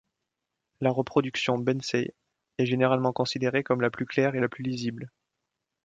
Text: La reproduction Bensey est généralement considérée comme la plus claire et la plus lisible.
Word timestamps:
La 0.79 0.89
reproduction 0.89 1.59
Bensey 1.59 2.15
est 2.57 2.65
généralement 2.65 3.13
considérée 3.13 3.61
comme 3.63 3.81
la 3.81 3.91
plus 3.91 4.07
claire 4.07 4.33
et 4.33 4.39
la 4.39 4.49
plus 4.49 4.63
lisible. 4.63 5.11